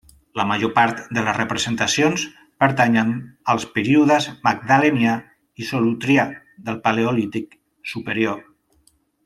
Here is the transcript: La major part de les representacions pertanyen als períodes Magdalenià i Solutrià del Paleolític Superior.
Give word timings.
La 0.39 0.43
major 0.51 0.69
part 0.77 1.01
de 1.17 1.23
les 1.25 1.35
representacions 1.39 2.23
pertanyen 2.63 3.11
als 3.55 3.67
períodes 3.75 4.29
Magdalenià 4.49 5.13
i 5.65 5.71
Solutrià 5.73 6.27
del 6.71 6.81
Paleolític 6.89 7.57
Superior. 7.95 8.43